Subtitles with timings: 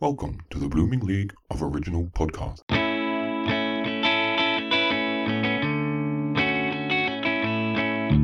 [0.00, 2.62] Welcome to the Blooming League of Original Podcast.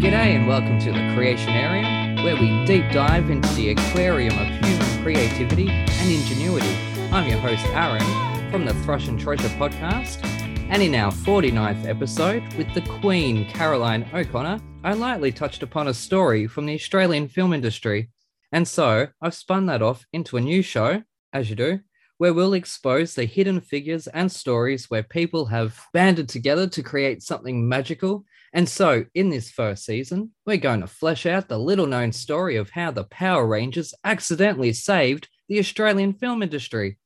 [0.00, 5.02] G'day and welcome to the Creationarium, where we deep dive into the aquarium of human
[5.02, 6.74] creativity and ingenuity.
[7.12, 10.24] I'm your host, Aaron, from the Thrash and Treasure podcast.
[10.70, 15.92] And in our 49th episode with the Queen, Caroline O'Connor, I lightly touched upon a
[15.92, 18.08] story from the Australian film industry.
[18.50, 21.02] And so I've spun that off into a new show,
[21.36, 21.80] as you do,
[22.18, 27.22] where we'll expose the hidden figures and stories where people have banded together to create
[27.22, 28.24] something magical
[28.56, 32.56] and so, in this first season, we're going to flesh out the little known story
[32.56, 36.96] of how the Power Rangers accidentally saved the Australian film industry.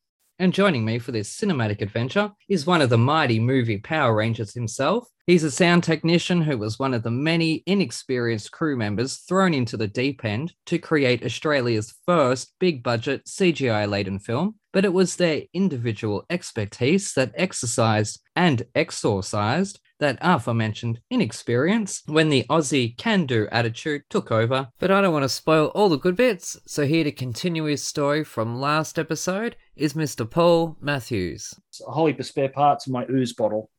[0.41, 4.55] And joining me for this cinematic adventure is one of the mighty movie Power Rangers
[4.55, 5.07] himself.
[5.27, 9.77] He's a sound technician who was one of the many inexperienced crew members thrown into
[9.77, 14.55] the deep end to create Australia's first big budget CGI laden film.
[14.73, 22.45] But it was their individual expertise that exercised and exorcised that aforementioned inexperience when the
[22.51, 24.69] Aussie can do attitude took over.
[24.79, 27.87] But I don't want to spoil all the good bits, so here to continue his
[27.87, 30.29] story from last episode is Mr.
[30.29, 31.55] Paul Matthews.
[31.87, 33.71] a whole heap of spare parts in my ooze bottle.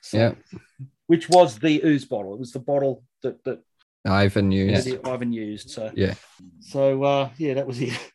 [0.00, 0.32] So, Yeah.
[1.06, 2.34] Which was the ooze bottle.
[2.34, 3.60] It was the bottle that, that
[4.04, 4.86] Ivan used.
[4.86, 5.70] that Ivan used.
[5.70, 6.14] So Yeah.
[6.60, 7.92] So uh, yeah, that was it.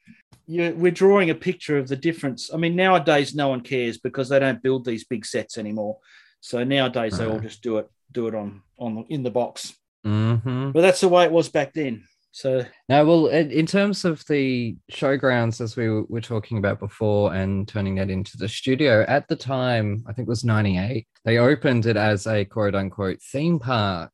[0.48, 2.54] You, we're drawing a picture of the difference.
[2.54, 6.00] I mean, nowadays no one cares because they don't build these big sets anymore.
[6.42, 9.73] So nowadays they all just do it, do it on on in the box.
[10.06, 10.72] Mm-hmm.
[10.72, 12.03] But that's the way it was back then.
[12.33, 17.33] So Now, well, in terms of the showgrounds, as we were were talking about before,
[17.33, 21.38] and turning that into the studio, at the time, I think it was 98, they
[21.38, 24.14] opened it as a quote unquote theme park,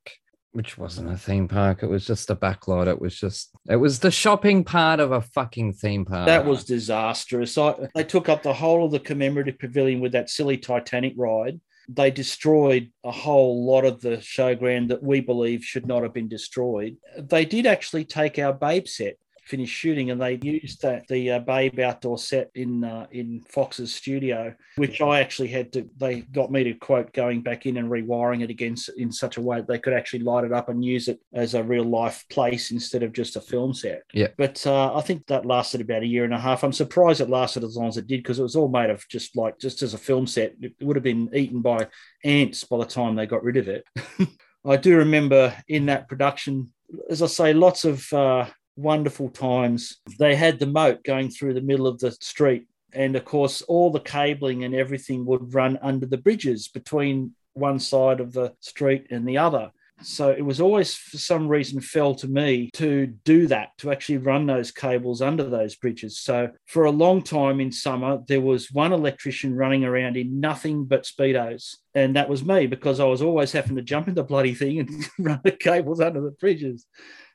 [0.50, 1.84] which wasn't a theme park.
[1.84, 2.88] It was just a backlot.
[2.88, 6.26] It was just, it was the shopping part of a fucking theme park.
[6.26, 7.56] that was disastrous.
[7.56, 11.60] I, they took up the whole of the commemorative pavilion with that silly Titanic ride.
[11.88, 16.28] They destroyed a whole lot of the showground that we believe should not have been
[16.28, 16.96] destroyed.
[17.18, 19.16] They did actually take our Babe set,
[19.48, 23.94] finished shooting, and they used that the uh, Babe outdoor set in uh, in Fox's
[23.94, 25.88] studio, which I actually had to.
[25.96, 29.40] They got me to quote going back in and rewiring it again in such a
[29.40, 32.24] way that they could actually light it up and use it as a real life
[32.30, 34.02] place instead of just a film set.
[34.12, 34.28] Yeah.
[34.36, 36.62] But uh, I think that lasted about a year and a half.
[36.62, 39.06] I'm surprised it lasted as long as it did because it was all made of
[39.08, 40.54] just like just as a film set.
[40.60, 41.88] It would have been eaten by
[42.24, 43.84] ants by the time they got rid of it.
[44.66, 46.72] I do remember in that production,
[47.08, 48.46] as I say, lots of uh,
[48.78, 49.96] wonderful times.
[50.18, 52.66] They had the moat going through the middle of the street.
[52.92, 57.80] And of course, all the cabling and everything would run under the bridges between one
[57.80, 59.72] side of the street and the other.
[60.00, 64.18] So it was always, for some reason, fell to me to do that, to actually
[64.18, 66.20] run those cables under those bridges.
[66.20, 70.84] So for a long time in summer, there was one electrician running around in nothing
[70.84, 71.78] but Speedos.
[71.96, 74.78] And that was me because I was always having to jump in the bloody thing
[74.78, 76.86] and run the cables under the bridges.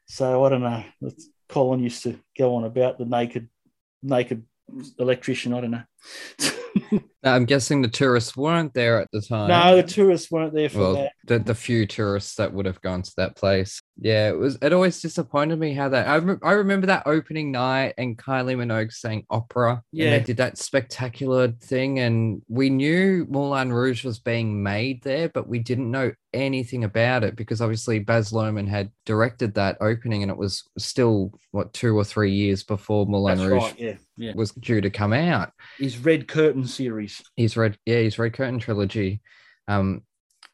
[0.06, 0.84] So I don't know.
[1.50, 3.50] Colin used to go on about the naked,
[4.02, 4.44] naked
[5.00, 5.54] electrician.
[5.54, 5.84] I don't know.
[7.24, 9.48] I'm guessing the tourists weren't there at the time.
[9.48, 11.12] no, the tourists weren't there for well, that.
[11.26, 13.82] the, the few tourists that would have gone to that place.
[13.98, 14.58] Yeah, it was.
[14.62, 16.08] It always disappointed me how that.
[16.08, 19.72] I, rem- I remember that opening night and Kylie Minogue sang opera.
[19.74, 20.18] and Yeah.
[20.18, 25.48] they did that spectacular thing, and we knew Moulin Rouge was being made there, but
[25.48, 30.32] we didn't know anything about it because obviously Baz Luhrmann had directed that opening, and
[30.32, 33.80] it was still what two or three years before Moulin That's Rouge right.
[33.80, 34.34] Yeah, yeah.
[34.36, 37.22] was due to come out His Red Curtain series.
[37.36, 39.22] he's red yeah he's read curtain trilogy
[39.68, 40.02] um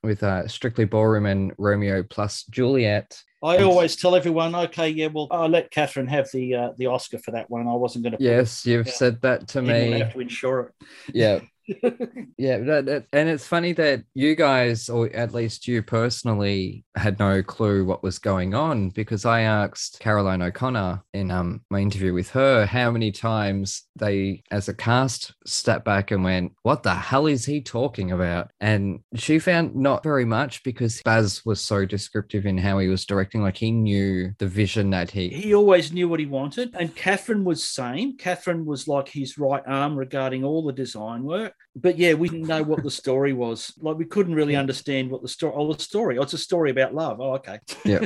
[0.03, 5.07] with uh strictly ballroom and romeo plus juliet I And- always tell everyone, okay, yeah,
[5.07, 7.69] well, I'll let Catherine have the uh, the Oscar for that one.
[7.69, 8.21] I wasn't going to.
[8.21, 9.91] yes you've said that to me.
[9.91, 10.87] me have to insure it.
[11.13, 11.39] yeah
[12.37, 17.41] that, that- and it's funny that you guys or at least you personally had no
[17.43, 22.29] clue what was going on because i asked caroline o'connor in um my interview with
[22.31, 27.27] her how many times they as a cast stepped back and went what the hell
[27.27, 32.45] is he talking about and she found not very much because baz was so descriptive
[32.45, 36.07] in how he was directing like he knew the vision that he he always knew
[36.07, 38.17] what he wanted, and Catherine was same.
[38.17, 41.53] Catherine was like his right arm regarding all the design work.
[41.75, 43.73] But yeah, we didn't know what the story was.
[43.79, 45.53] Like we couldn't really understand what the story.
[45.55, 46.17] Oh, the story.
[46.17, 47.21] Oh, it's a story about love.
[47.21, 47.59] Oh, okay.
[47.85, 48.05] Yeah.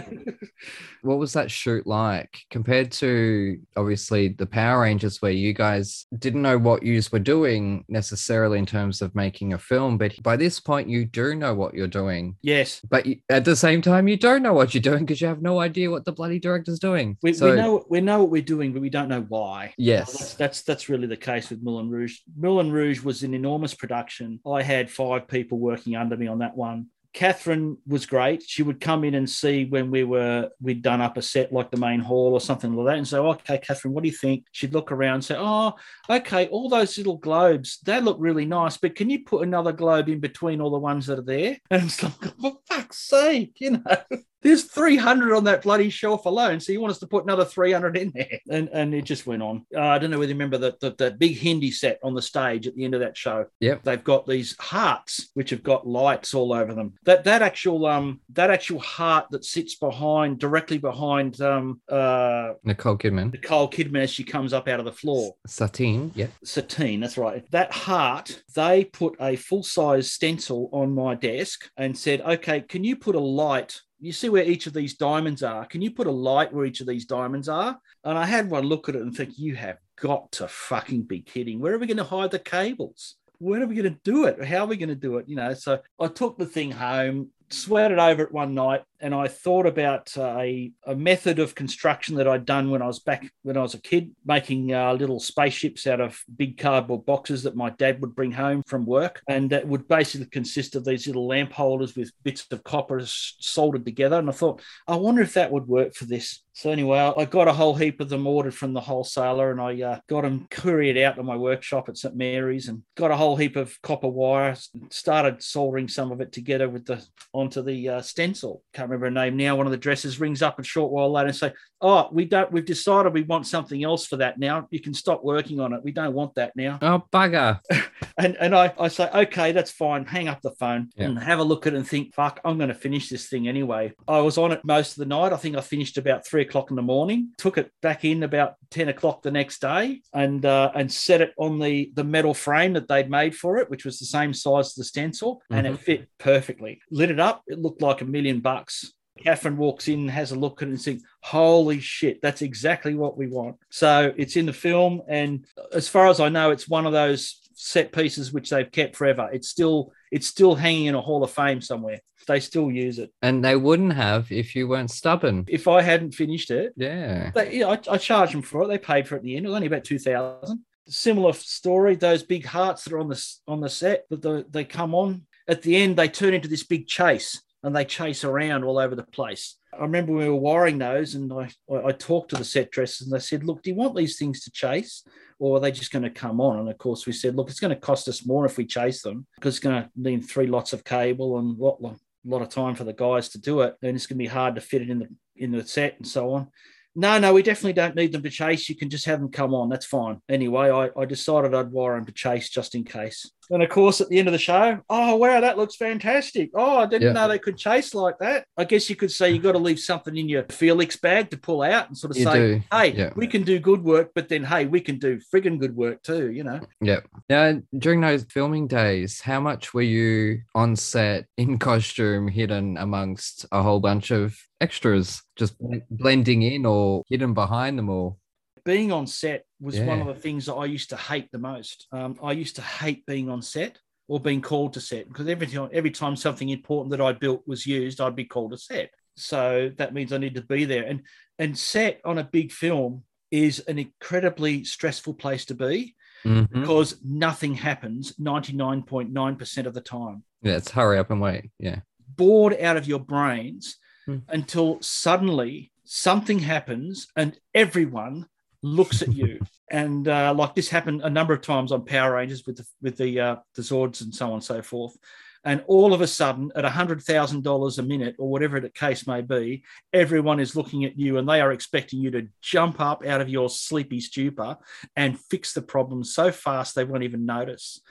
[1.02, 6.42] what was that shoot like compared to obviously the Power Rangers, where you guys didn't
[6.42, 10.60] know what you were doing necessarily in terms of making a film, but by this
[10.60, 12.36] point you do know what you're doing.
[12.42, 15.28] yes, But you, at the same time, you don't know what you're doing because you
[15.28, 17.18] have no idea what the bloody director's doing.
[17.24, 19.74] we, so, we know we know what we're doing, but we don't know why.
[19.78, 20.12] Yes.
[20.12, 22.20] That's, that's that's really the case with Moulin Rouge.
[22.38, 24.40] Moulin Rouge was an enormous production.
[24.46, 26.88] I had five people working under me on that one.
[27.14, 28.42] Catherine was great.
[28.42, 31.70] She would come in and see when we were we'd done up a set like
[31.70, 34.46] the main hall or something like that, and say, "Okay, Catherine, what do you think?"
[34.52, 35.74] She'd look around and say, "Oh,
[36.10, 40.10] okay, all those little globes they look really nice, but can you put another globe
[40.10, 43.72] in between all the ones that are there?" And it's like, "For fuck's sake, you
[43.72, 43.98] know."
[44.44, 46.60] There's 300 on that bloody shelf alone.
[46.60, 48.40] So you want us to put another 300 in there?
[48.50, 49.66] And and it just went on.
[49.76, 52.22] Uh, I don't know whether you remember that the, the big Hindi set on the
[52.22, 53.46] stage at the end of that show.
[53.60, 53.84] Yep.
[53.84, 56.94] They've got these hearts which have got lights all over them.
[57.04, 62.98] That that actual um that actual heart that sits behind directly behind um uh Nicole
[62.98, 65.34] Kidman, Nicole Kidman as she comes up out of the floor.
[65.48, 66.28] Satine, yeah.
[66.44, 67.50] Satine, that's right.
[67.52, 72.84] That heart, they put a full size stencil on my desk and said, okay, can
[72.84, 73.80] you put a light?
[74.04, 75.66] You see where each of these diamonds are?
[75.66, 77.80] Can you put a light where each of these diamonds are?
[78.04, 81.22] And I had one look at it and think, you have got to fucking be
[81.22, 81.62] kidding.
[81.62, 83.16] Where are we going to hide the cables?
[83.40, 84.44] When are we going to do it?
[84.44, 85.30] How are we going to do it?
[85.30, 89.28] You know, so I took the thing home, sweated over it one night, and I
[89.28, 93.30] thought about uh, a, a method of construction that I'd done when I was back
[93.44, 97.56] when I was a kid, making uh, little spaceships out of big cardboard boxes that
[97.56, 101.28] my dad would bring home from work, and that would basically consist of these little
[101.28, 104.20] lamp holders with bits of copper soldered together.
[104.20, 106.42] And I thought, I wonder if that would work for this.
[106.56, 109.82] So anyway, I got a whole heap of them ordered from the wholesaler, and I
[109.82, 113.36] uh, got them couriered out to my workshop at St Mary's, and got a whole
[113.36, 114.56] heap of copper wire.
[114.92, 117.04] Started soldering some of it together with the
[117.44, 118.64] onto the uh, stencil.
[118.74, 119.56] Can't remember her name now.
[119.56, 121.54] One of the dressers rings up a short while later and say,
[121.84, 122.52] "Oh, we don't.
[122.52, 124.68] We've decided we want something else for that now.
[124.72, 125.84] You can stop working on it.
[125.84, 127.60] We don't want that now." Oh, bugger.
[128.18, 130.06] And and I, I say, okay, that's fine.
[130.06, 131.06] Hang up the phone Yeah.
[131.06, 133.48] and have a look at it and think, fuck, I'm going to finish this thing
[133.48, 133.94] anyway.
[134.08, 135.34] I was on it most of the night.
[135.34, 137.30] I think I finished about three o'clock in the morning.
[137.38, 141.34] Took it back in about ten o'clock the next day, and uh, and set it
[141.38, 144.68] on the the metal frame that they'd made for it, which was the same size
[144.68, 146.82] as the stencil, and it fit perfectly.
[146.92, 147.42] Lit it up.
[147.48, 148.94] It looked like a million bucks.
[149.20, 153.18] Catherine walks in, has a look at it, and thinks, "Holy shit, that's exactly what
[153.18, 156.86] we want." So it's in the film, and as far as I know, it's one
[156.86, 159.30] of those set pieces which they've kept forever.
[159.32, 162.00] It's still it's still hanging in a Hall of Fame somewhere.
[162.26, 163.12] They still use it.
[163.22, 165.44] And they wouldn't have if you weren't stubborn.
[165.48, 167.32] If I hadn't finished it, Yeah.
[167.36, 168.68] they, you know, I, I charged them for it.
[168.68, 169.46] They paid for it at the end.
[169.46, 170.60] It was only about two thousand.
[170.88, 171.96] Similar story.
[171.96, 175.24] Those big hearts that are on the on the set that the, they come on
[175.48, 178.96] at the end, they turn into this big chase and they chase around all over
[178.96, 179.58] the place.
[179.74, 183.16] I remember we were wiring those, and I, I talked to the set dressers, and
[183.16, 185.04] they said, "Look, do you want these things to chase,
[185.40, 187.60] or are they just going to come on?" And of course, we said, "Look, it's
[187.60, 190.48] going to cost us more if we chase them because it's going to need three
[190.48, 193.62] lots of cable and a lot, lot, lot of time for the guys to do
[193.62, 195.96] it, and it's going to be hard to fit it in the in the set
[195.98, 196.50] and so on."
[196.96, 198.70] No, no, we definitely don't need them to chase.
[198.70, 199.68] You can just have them come on.
[199.68, 200.22] That's fine.
[200.30, 203.32] Anyway, I, I decided I'd wire them to chase just in case.
[203.50, 206.52] And of course, at the end of the show, oh, wow, that looks fantastic.
[206.54, 207.14] Oh, I didn't Yeah.
[207.14, 208.46] know they could chase like that.
[208.58, 211.38] I guess you could say you got to leave something in your Felix bag to
[211.38, 212.62] pull out and sort of You say, do.
[212.72, 213.12] hey, Yeah.
[213.16, 216.32] we can do good work, but then, hey, we can do friggin' good work too,
[216.32, 216.60] you know?
[216.82, 217.02] Yeah.
[217.30, 223.46] Now, during those filming days, how much were you on set in costume, hidden amongst
[223.52, 225.56] a whole bunch of extras, just
[225.90, 228.18] blending in or hidden behind them all?
[228.66, 231.88] Being on set was one of the things that I used to hate the most.
[231.92, 233.78] Um, I used to hate being on set
[234.08, 237.44] or being called to set because every time, every time something important that I built
[237.48, 238.90] was used, I'd be called to set.
[239.16, 240.84] So that means I need to be there.
[240.84, 241.02] And
[241.40, 246.50] and set on a big film is an incredibly stressful place to be Mhm.
[246.52, 250.24] because nothing happens 99.9% of the time.
[250.42, 251.50] Yeah, it's hurry up and wait.
[251.60, 251.80] Yeah.
[252.16, 254.18] Bored out of your brains Hmm.
[254.28, 258.28] until suddenly something happens and everyone
[258.64, 259.40] looks at you.
[259.72, 262.98] and uh, like this happened a number of times on Power Rangers with the with
[262.98, 264.98] the uh, the Zords and so on and so forth.
[265.46, 269.06] And all of a sudden, at hundred thousand dollars a minute or whatever the case
[269.06, 273.06] may be, everyone is looking at you and they are expecting you to jump up
[273.06, 274.58] out of your sleepy stupor
[274.96, 277.82] and fix the problem so fast they won't even notice.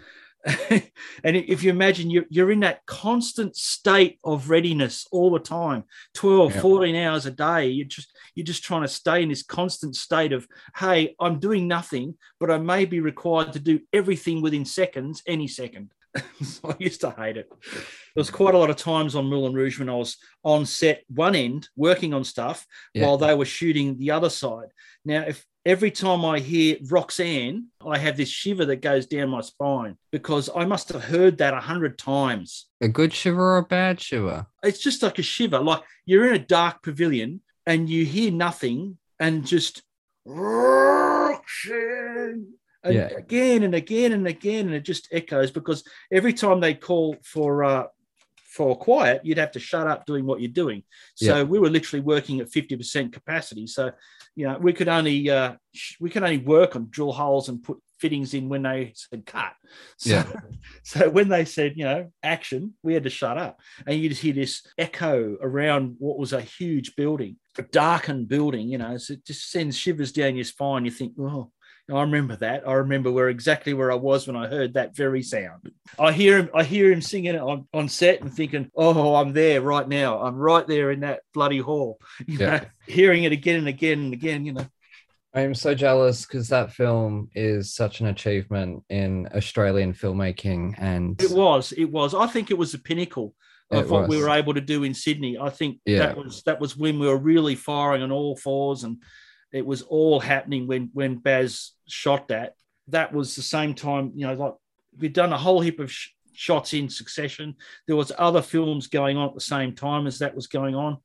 [0.70, 5.84] and if you imagine you're, you're in that constant state of readiness all the time
[6.14, 6.60] 12 Yeah.
[6.60, 10.32] 14 hours a day you're just you're just trying to stay in this constant state
[10.32, 15.22] of hey i'm doing nothing but i may be required to do everything within seconds
[15.28, 15.92] any second
[16.42, 17.82] so i used to hate it there
[18.16, 21.34] was quite a lot of times on moulin rouge when i was on set one
[21.34, 23.06] end working on stuff Yeah.
[23.06, 24.68] while they were shooting the other side
[25.04, 29.42] now if every time I hear Roxanne, I have this shiver that goes down my
[29.42, 32.66] spine because I must have heard that a hundred times.
[32.80, 34.46] A good shiver or a bad shiver?
[34.64, 35.60] It's just like a shiver.
[35.60, 39.82] Like you're in a dark pavilion and you hear nothing and just
[41.22, 42.54] Roxanne.
[42.84, 43.08] And Yeah.
[43.16, 47.64] again and again and again, and it just echoes because every time they call for
[47.64, 47.86] uh,
[48.52, 50.82] for quiet, you'd have to shut up doing what you're doing.
[51.14, 51.42] So Yeah.
[51.44, 53.66] we were literally working at 50% capacity.
[53.66, 53.92] So,
[54.36, 55.54] you know, we could only uh,
[56.00, 59.54] we could only work on drill holes and put fittings in when they said cut.
[59.96, 60.32] So, Yeah.
[60.82, 63.58] so when they said, you know, action, we had to shut up.
[63.86, 68.68] And you just hear this echo around what was a huge building, a darkened building,
[68.68, 70.84] you know, so it just sends shivers down your spine.
[70.84, 71.52] You think, oh,
[71.90, 72.66] I remember that.
[72.66, 75.72] I remember where exactly where I was when I heard that very sound.
[75.98, 76.48] I hear him.
[76.54, 80.22] I hear him singing it on, on set and thinking, "Oh, I'm there right now.
[80.22, 82.50] I'm right there in that bloody hall." You Yeah.
[82.50, 84.46] know, hearing it again and again and again.
[84.46, 84.66] You know,
[85.34, 91.20] I am so jealous because that film is such an achievement in Australian filmmaking, and
[91.20, 91.72] it was.
[91.72, 92.14] It was.
[92.14, 93.34] I think it was the pinnacle
[93.72, 95.36] of It what we were able to do in Sydney.
[95.36, 95.98] I think Yeah.
[96.06, 99.02] that was that was when we were really firing on all fours, and
[99.52, 102.54] it was all happening when when Baz shot that.
[102.88, 104.12] That was the same time.
[104.14, 104.54] You know, like
[104.98, 107.54] we'd done a whole heap of sh- shots in succession.
[107.86, 110.98] There was other films going on at the same time as that was going on.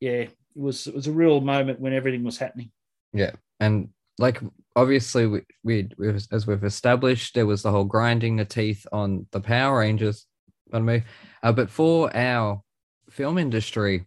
[0.00, 2.70] Yeah, it was it was a real moment when everything was happening.
[3.12, 3.88] Yeah, and
[4.18, 4.40] like
[4.74, 5.88] obviously we, we
[6.32, 10.26] as we've established there was the whole grinding the teeth on the power rangers
[10.70, 11.02] pardon me
[11.42, 12.62] uh, but for our
[13.10, 14.06] film industry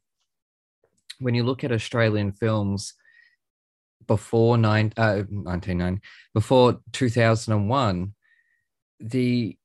[1.19, 2.93] when you look at australian films
[4.09, 6.01] before nine, uh, 1990
[6.33, 8.13] before 2001
[8.99, 9.57] the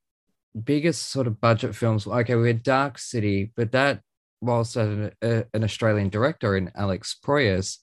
[0.63, 4.01] biggest sort of budget films okay we had dark city but that
[4.41, 7.79] whilst an, a, an australian director in alex proyas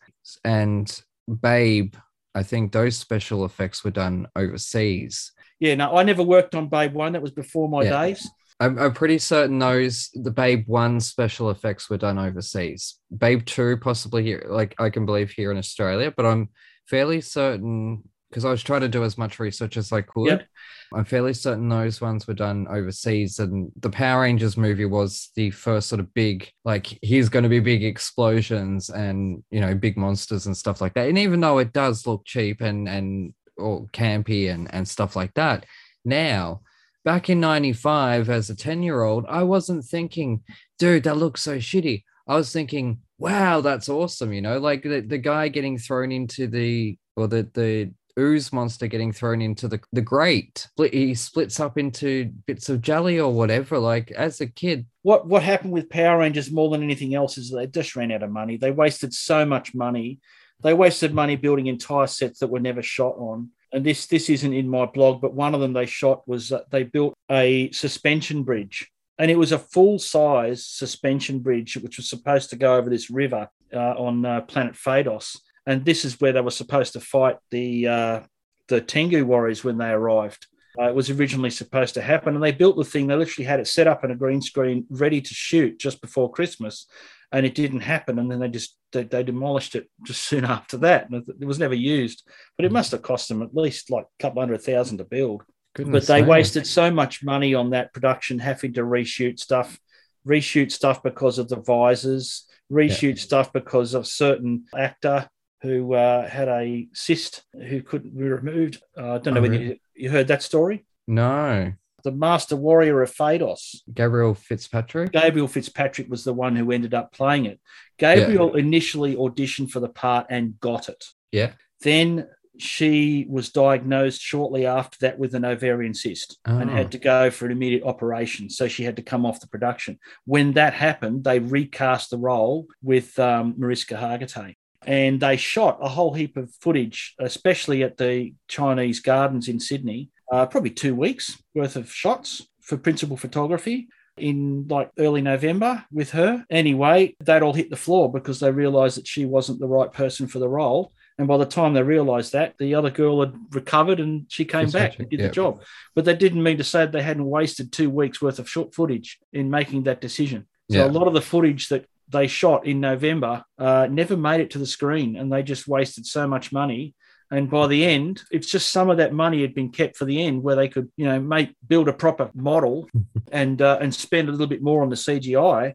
[0.45, 1.03] and
[1.41, 1.95] Babe,
[2.35, 5.31] I think those special effects were done overseas.
[5.59, 7.13] Yeah, no, I never worked on Babe One.
[7.13, 8.01] That was before my Yeah.
[8.01, 8.29] days.
[8.61, 12.99] I'm, I'm pretty certain those the Babe one special effects were done overseas.
[13.15, 16.49] Babe two possibly here, like I can believe here in Australia, but I'm
[16.87, 20.27] fairly certain because I was trying to do as much research as I could.
[20.27, 20.47] Yep.
[20.93, 25.49] I'm fairly certain those ones were done overseas, and the Power Rangers movie was the
[25.49, 29.97] first sort of big, like here's going to be big explosions and you know big
[29.97, 31.09] monsters and stuff like that.
[31.09, 35.33] And even though it does look cheap and and or campy and and stuff like
[35.33, 35.65] that,
[36.05, 36.61] now
[37.03, 40.41] back in 95 as a 10 year old i wasn't thinking
[40.79, 45.01] dude that looks so shitty i was thinking wow that's awesome you know like the,
[45.01, 49.79] the guy getting thrown into the or the the ooze monster getting thrown into the
[49.93, 54.85] the grate he splits up into bits of jelly or whatever like as a kid
[55.03, 58.23] what what happened with Power Rangers more than anything else is they just ran out
[58.23, 58.57] of money.
[58.57, 60.19] They wasted so much money.
[60.61, 63.49] They wasted money building entire sets that were never shot on.
[63.73, 66.61] And this this isn't in my blog, but one of them they shot was uh,
[66.71, 72.09] they built a suspension bridge, and it was a full size suspension bridge which was
[72.09, 75.39] supposed to go over this river uh, on uh, planet Phaedos.
[75.65, 78.19] And this is where they were supposed to fight the uh,
[78.67, 80.47] the Tengu warriors when they arrived.
[80.79, 83.07] Uh, it was originally supposed to happen, and they built the thing.
[83.07, 86.31] They literally had it set up in a green screen, ready to shoot just before
[86.31, 86.87] Christmas,
[87.31, 88.19] and it didn't happen.
[88.19, 91.45] And then they just they, they demolished it just soon after that, and it, it
[91.45, 92.27] was never used.
[92.57, 95.43] But it must have cost them at least like a couple hundred thousand to build.
[95.75, 99.79] But they wasted so much money on that production, having to reshoot stuff,
[100.27, 105.29] reshoot stuff because of the visors, reshoot stuff because of certain actor
[105.61, 108.81] who uh, had a cyst who couldn't be removed.
[108.97, 109.65] Uh, I don't know Oh, whether really?
[109.65, 110.85] you, you heard that story.
[111.07, 111.71] no
[112.03, 117.11] The Master Warrior of Phaedos, gabrielle fitzpatrick Gabrielle Fitzpatrick, was the one who ended up
[117.13, 117.59] playing it.
[117.97, 121.03] Gabrielle initially auditioned for the part and got it.
[121.31, 122.27] yeah Then
[122.57, 126.73] she was diagnosed shortly after that with an ovarian cyst and Oh.
[126.73, 128.49] had to go for an immediate operation.
[128.49, 129.97] So she had to come off the production.
[130.25, 134.55] When that happened, they recast the role with um, Mariska Hargitay.
[134.85, 140.09] And they shot a whole heap of footage, especially at the Chinese Gardens in Sydney,
[140.31, 146.11] uh, probably two weeks worth of shots for principal photography in like early November with
[146.11, 146.45] her.
[146.49, 150.27] Anyway, that all hit the floor because they realized that she wasn't the right person
[150.27, 153.99] for the role And by the time they realised that, the other girl had recovered
[153.99, 155.27] and she came She's back and did yeah.
[155.27, 155.61] the job.
[155.95, 159.19] But that didn't mean to say they hadn't wasted two weeks worth of short footage
[159.31, 160.47] in making that decision.
[160.71, 160.85] So Yeah.
[160.85, 164.59] a lot of the footage that they shot in November uh, never made it to
[164.59, 166.93] the screen, and they just wasted so much money.
[167.31, 170.21] And by the end, it's just some of that money had been kept for the
[170.21, 172.89] end, where they could, you know, make build a proper model
[173.31, 175.73] and uh, and spend a little bit more on the CGI.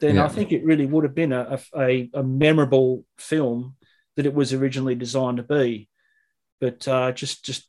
[0.00, 0.26] Then Yeah.
[0.26, 3.76] I think it really would have been a, a, a memorable film
[4.16, 5.88] that it was originally designed to be.
[6.60, 7.66] But uh, just just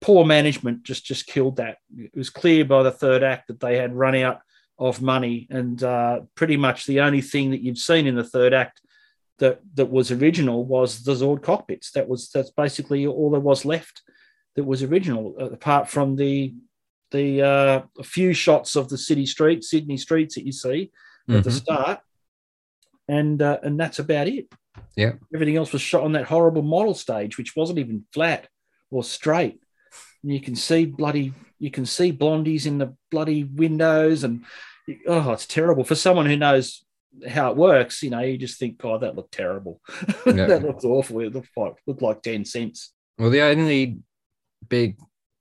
[0.00, 1.76] poor management just just killed that.
[1.94, 4.40] It was clear by the third act that they had run out
[4.78, 8.54] of money, and uh, pretty much the only thing that you've seen in the third
[8.54, 8.80] act
[9.40, 11.90] that that was original was the Zord cockpits.
[11.92, 14.02] That was that's basically all there was left
[14.56, 16.54] that was original, uh, apart from the
[17.10, 20.92] the uh, a few shots of the city streets, Sydney streets that you see
[21.28, 21.60] at the Mhm.
[21.62, 21.98] start,
[23.08, 24.46] and uh, and that's about it.
[24.96, 25.12] Yeah.
[25.34, 28.48] everything else was shot on that horrible model stage, which wasn't even flat
[28.90, 29.60] or straight.
[30.22, 34.44] And you can see bloody, you can see blondies in the bloody windows, and
[35.06, 36.84] oh, it's terrible for someone who knows
[37.28, 38.02] how it works.
[38.02, 39.80] You know, you just think, God, that looked terrible.
[40.26, 40.46] Yeah.
[40.46, 41.20] that looks awful.
[41.20, 42.92] It looked like looked like ten cents.
[43.18, 43.98] Well, the only
[44.68, 44.96] big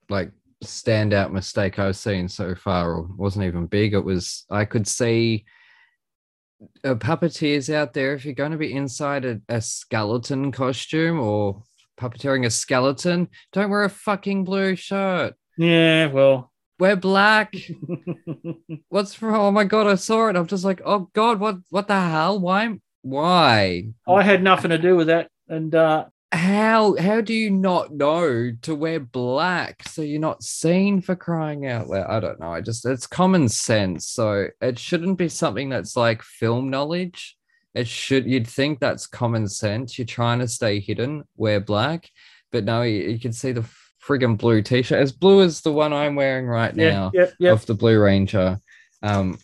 [0.10, 0.32] like
[0.64, 5.46] standout mistake I've seen so far, or wasn't even big, it was I could see
[6.84, 8.14] uh, puppeteers out there.
[8.14, 11.64] If you're going to be inside a, a skeleton costume or
[12.00, 15.36] puppeteering a skeleton, don't wear a fucking blue shirt.
[15.58, 16.49] Yeah, well,
[16.80, 17.54] Wear black.
[18.90, 19.36] What's wrong?
[19.36, 20.36] Oh my god, I saw it.
[20.36, 22.40] I'm just like, oh god, what what the hell?
[22.40, 22.80] Why?
[23.02, 23.90] Why?
[24.08, 28.52] I had nothing to do with that, and uh, how how do you not know
[28.62, 32.62] to wear black so you're not seen for crying out loud i don't know i
[32.62, 37.36] just it's common sense so it shouldn't be something that's like film knowledge
[37.74, 42.08] it should you'd think that's common sense you're trying to stay hidden wear black
[42.52, 43.68] but no you, you can see the
[44.10, 47.54] friggin blue t-shirt as blue as the one i'm wearing right yeah, now yep, yep.
[47.54, 48.60] of the Blue Ranger.
[49.01, 49.38] Um,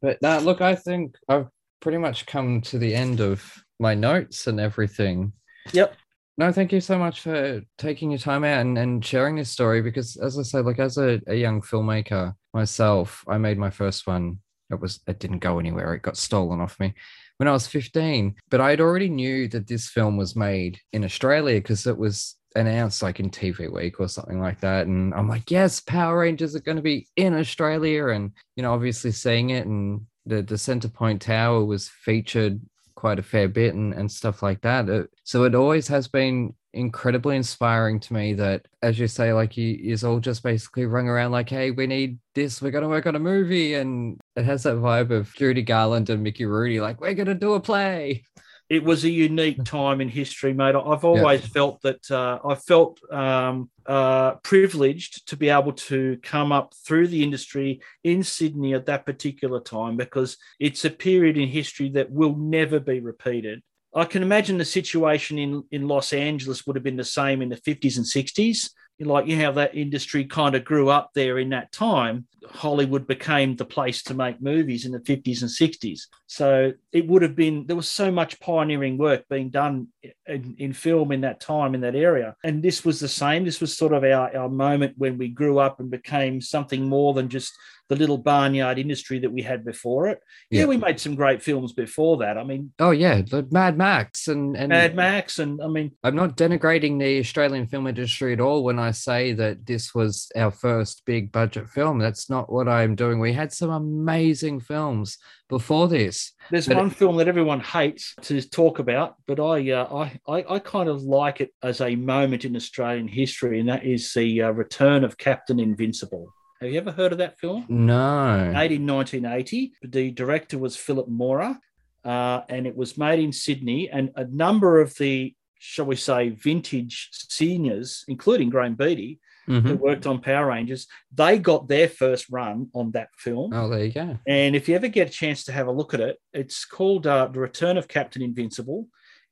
[0.00, 1.48] but now, look, I think I've
[1.80, 5.32] pretty much come to the end of my notes and everything.
[5.72, 5.94] Yep.
[6.36, 9.82] No, thank you so much for taking your time out and, and sharing this story
[9.82, 14.06] because, as I said, like as a, a young filmmaker myself, I made my first
[14.06, 14.38] one.
[14.70, 15.94] It was it didn't go anywhere.
[15.94, 16.94] It got stolen off me
[17.38, 18.36] when I was 15.
[18.50, 22.36] But I had already knew that this film was made in Australia because it was
[22.56, 24.86] announced like in TV Week or something like that.
[24.86, 28.08] And I'm like, yes, Power Rangers are going to be in Australia.
[28.08, 32.60] And, you know, obviously seeing it and the, the Centrepoint Tower was featured
[32.94, 34.88] quite a fair bit and, and stuff like that.
[34.88, 39.56] It- so it always has been incredibly inspiring to me that, as you say, like
[39.56, 43.06] you is all just basically rung around like, hey, we need this, we're gonna work
[43.06, 43.74] on a movie.
[43.74, 47.54] And it has that vibe of Judy Garland and Mickey Rooney, like, we're gonna do
[47.54, 48.24] a play.
[48.68, 50.74] it was a unique time in history, mate.
[50.74, 56.52] I've always felt that uh, I felt um, uh, privileged to be able to come
[56.52, 61.48] up through the industry in Sydney at that particular time because it's a period in
[61.48, 63.62] history that will never be repeated.
[63.94, 67.48] I can imagine the situation in, in Los Angeles would have been the same in
[67.48, 68.70] the 50s and 60s.
[69.00, 72.26] Like, you how that industry kind of grew up there in that time.
[72.48, 76.02] Hollywood became the place to make movies in the 50s and 60s.
[76.26, 79.88] So it would have been, there was so much pioneering work being done
[80.26, 82.34] in, in film in that time, in that area.
[82.42, 83.44] And this was the same.
[83.44, 87.14] This was sort of our, our moment when we grew up and became something more
[87.14, 87.52] than just
[87.88, 90.20] the little barnyard industry that we had before it.
[90.50, 90.66] Yeah, Yeah.
[90.66, 92.36] we made some great films before that.
[92.38, 96.14] I mean, Oh yeah, the Mad Max and and Mad Max, and I mean, I'm
[96.16, 100.50] not denigrating the Australian film industry at all when I say that this was our
[100.50, 101.98] first big budget film.
[101.98, 103.18] That's not what I'm doing.
[103.20, 106.32] We had some amazing films before this.
[106.50, 110.44] There's But- one film that everyone hates to talk about, but I, uh, I, I,
[110.56, 114.42] I kind of like it as a moment in Australian history, and that is the
[114.42, 116.34] uh, return of Captain Invincible.
[116.60, 117.64] Have you ever heard of that film?
[117.68, 118.50] No.
[118.52, 119.72] Made in 1980.
[119.82, 121.58] The director was Philippe Mora,
[122.04, 123.88] uh, and it was made in Sydney.
[123.90, 129.78] And a number of the, shall we say, vintage seniors, including Graham Beatty, who Mhm.
[129.78, 133.52] worked on Power Rangers, they got their first run on that film.
[133.54, 134.18] Oh, there you go.
[134.26, 137.06] And if you ever get a chance to have a look at it, it's called
[137.06, 138.88] uh, The Return of Captain Invincible.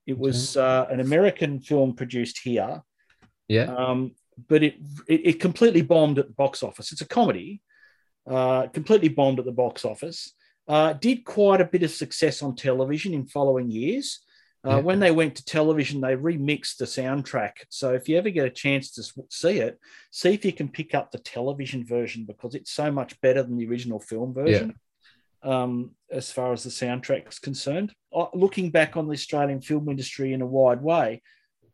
[0.06, 2.80] It was uh, an American film produced here,
[3.48, 3.64] Yeah.
[3.74, 4.14] um,
[4.48, 4.74] but it,
[5.08, 6.92] it it completely bombed at the box office.
[6.92, 7.62] It's a comedy,
[8.26, 10.32] uh, completely bombed at the box office.
[10.68, 14.20] Uh, did quite a bit of success on television in following years.
[14.66, 14.78] Uh, Yeah.
[14.80, 17.52] When they went to television, they remixed the soundtrack.
[17.68, 19.78] So if you ever get a chance to see it,
[20.10, 23.56] see if you can pick up the television version because it's so much better than
[23.58, 24.74] the original film version.
[25.42, 29.88] Um, as far as the soundtrack is concerned, Uh, looking back on the Australian film
[29.88, 31.22] industry in a wide way,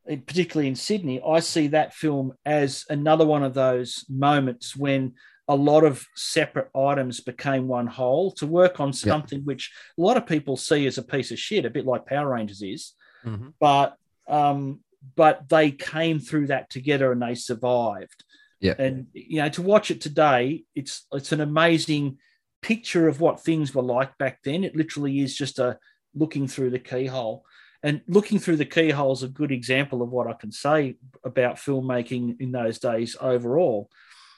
[0.07, 5.15] particularly in Sydney, I see that film as another one of those moments when
[5.49, 9.45] a lot of separate items became one whole to work on something yeah.
[9.45, 12.33] which a lot of people see as a piece of shit, a bit like Power
[12.33, 12.95] Rangers is.
[13.25, 13.49] Mm-hmm.
[13.61, 13.97] But
[14.29, 14.81] um,
[15.17, 18.25] but they came through that together and they survived.
[18.61, 18.75] Yeah.
[18.79, 22.19] And you know, to watch it today, it's it's an amazing
[22.63, 24.63] picture of what things were like back then.
[24.63, 25.79] It literally is just a
[26.15, 27.45] looking through the keyhole.
[27.83, 31.57] And looking through the keyhole is a good example of what I can say about
[31.57, 33.91] filmmaking in those days overall,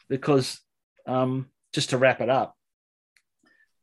[0.09, 0.61] because
[1.07, 2.57] um, just to wrap it up,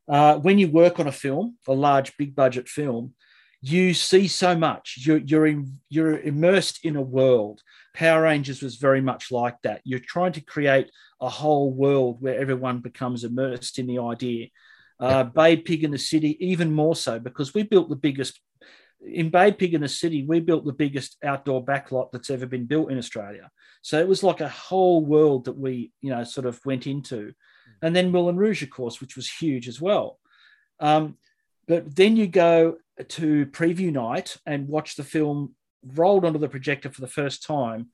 [0.08, 3.14] uh, when you work on a film, a large, big budget film,
[3.62, 4.98] you see so much.
[5.02, 7.62] You're you're in, you're immersed in a world.
[7.94, 9.82] Power Rangers was very much like that.
[9.84, 14.48] You're trying to create a whole world where everyone becomes immersed in the idea.
[15.00, 18.40] Uh, Babe Pig in the City, even more so, because we built the biggest
[19.06, 20.24] in Babe Pig in the City.
[20.24, 23.50] We built the biggest outdoor backlot that's ever been built in Australia.
[23.82, 27.34] So it was like a whole world that we, you know, sort of went into.
[27.82, 30.20] And then Moulin Rouge, of course, which was huge as well.
[30.80, 31.18] Um,
[31.68, 35.56] but then you go to preview night and watch the film
[35.96, 37.88] rolled onto the projector for the first time.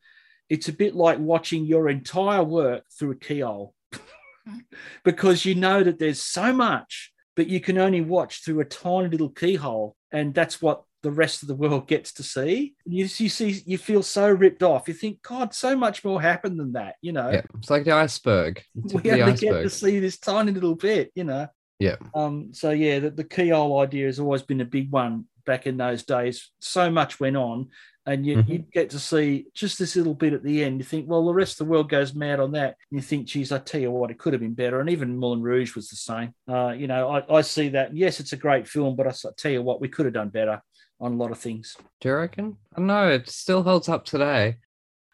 [0.50, 3.74] It's a bit like watching your entire work through a keyhole
[5.04, 9.10] because you know that there's so much, but you can only watch through a tiny
[9.10, 9.96] little keyhole.
[10.12, 12.76] And that's what the rest of the world gets to see.
[12.86, 14.89] You, you see, you feel so ripped off.
[14.89, 16.96] You think, God, so much more happened than that.
[17.02, 18.62] You know, yeah, it's like the iceberg.
[18.76, 19.39] It's we only iceberg.
[19.39, 21.12] get to see this tiny little bit.
[21.15, 21.48] You know.
[21.80, 21.96] Yeah.
[22.13, 22.50] Um.
[22.52, 26.04] So yeah, the, the keyhole idea has always been a big one back in those
[26.04, 26.52] days.
[26.60, 27.70] So much went on,
[28.06, 28.52] and you, mm-hmm.
[28.52, 30.80] you get to see just this little bit at the end.
[30.80, 32.76] You think, well, the rest of the world goes mad on that.
[32.91, 34.82] And you think, geez, I tell you what, it could have been better.
[34.82, 36.34] And even Moulin Rouge was the same.
[36.50, 37.96] Uh, you know, I, I see that.
[37.96, 40.62] Yes, it's a great film, but I tell you what, we could have done better
[40.99, 41.77] on a lot of things.
[42.01, 42.57] Do you reckon?
[42.73, 43.10] I don't know.
[43.10, 44.57] It still holds up today.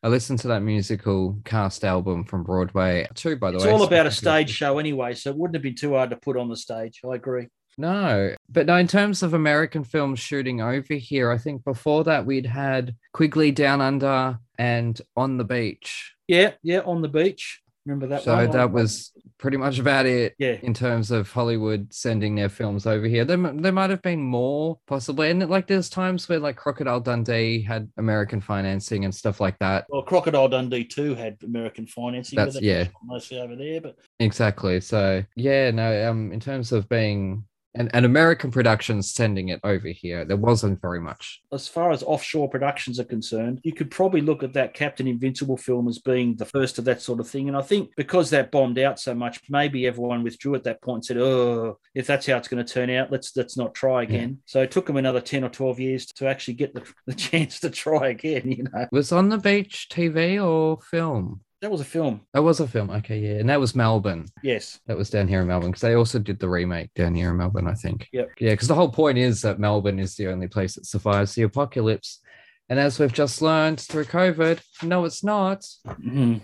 [0.04, 3.72] I listened to that musical cast album from Broadway too, by the it's way.
[3.72, 6.18] It's all about a stage show anyway, so it wouldn't have been too hard to
[6.18, 7.00] put on the stage.
[7.10, 7.48] I agree.
[7.78, 12.26] No, but no, in terms of American films shooting over here, I think before that
[12.26, 16.14] we'd had Quigley Down Under and On the Beach.
[16.28, 17.62] Yeah, yeah, On the Beach.
[17.86, 18.52] Remember that so one?
[18.52, 19.12] that was
[19.44, 20.56] pretty much about it yeah.
[20.64, 23.26] in terms of Hollywood sending their films over here.
[23.26, 25.32] There, there might have been more possibly.
[25.32, 29.86] And like there's times where like Crocodile Dundee had American financing and stuff like that.
[29.90, 32.38] Well, Crocodile Dundee too had American financing.
[32.38, 32.88] That's yeah.
[33.04, 34.80] Mostly over there, but exactly.
[34.80, 37.44] So yeah, no, um in terms of being
[37.76, 40.26] and, and American productions sending it over here.
[40.26, 41.42] There wasn't very much.
[41.52, 45.58] As far as offshore productions are concerned, you could probably look at that Captain Invincible
[45.58, 47.48] film as being the first of that sort of thing.
[47.48, 50.98] And I think because that bombed out so much, maybe everyone withdrew at that point
[50.98, 54.04] and said, "Oh, if that's how it's going to turn out, let's let's not try
[54.04, 54.44] again." Yeah.
[54.46, 57.60] So it took them another ten or twelve years to actually get the, the chance
[57.62, 58.52] to try again.
[58.52, 61.42] You know, was on the beach TV or film?
[61.64, 62.20] That was a film.
[62.34, 62.90] That was a film.
[62.90, 64.26] Okay, yeah, and that was Melbourne.
[64.44, 67.30] Yes, that was down here in Melbourne because they also did the remake down here
[67.30, 67.70] in Melbourne.
[67.70, 68.10] I think.
[68.12, 68.32] Yep.
[68.38, 71.44] Yeah, because the whole point is that Melbourne is the only place that survives the
[71.44, 72.20] apocalypse,
[72.68, 75.62] and as we've just learned through COVID, no, it's not.
[75.88, 76.40] Mm-hmm.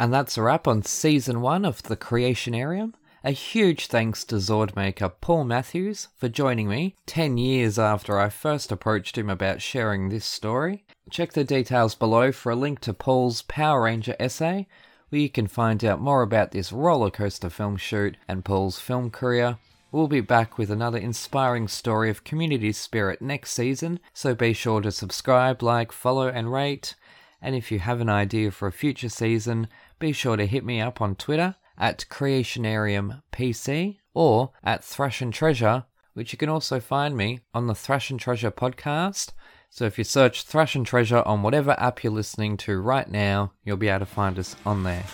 [0.00, 2.94] And that's a wrap on season one of the Creationarium.
[3.26, 8.70] A huge thanks to Zordmaker Paul Matthews for joining me 10 years after I first
[8.70, 10.84] approached him about sharing this story.
[11.08, 14.66] Check the details below for a link to Paul's Power Ranger essay,
[15.08, 19.56] where you can find out more about this rollercoaster film shoot and Paul's film career.
[19.90, 24.82] We'll be back with another inspiring story of community spirit next season, so be sure
[24.82, 26.94] to subscribe, like, follow, and rate.
[27.40, 30.82] And if you have an idea for a future season, be sure to hit me
[30.82, 35.84] up on Twitter at Creationarium PC or at Thrash and Treasure,
[36.14, 39.32] which you can also find me on the Thrash and Treasure podcast.
[39.70, 43.52] So if you search Thrash and Treasure on whatever app you're listening to right now,
[43.64, 45.04] you'll be able to find us on there.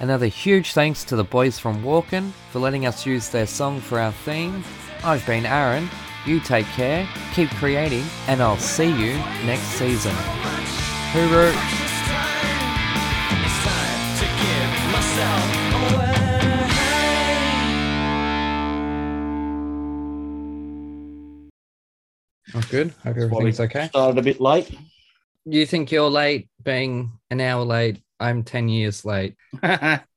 [0.00, 3.98] Another huge thanks to the boys from Walken for letting us use their song for
[3.98, 4.62] our theme.
[5.04, 5.88] I've been Aaron.
[6.26, 9.12] You take care, keep creating, and I'll see you
[9.44, 10.14] next season.
[11.12, 11.52] Hooroo!
[22.56, 22.94] Oh, good.
[23.04, 23.88] Hope everything's okay.
[23.88, 24.74] Started a bit late.
[25.44, 28.00] You think you're late being an hour late?
[28.18, 29.34] I'm 10 years late.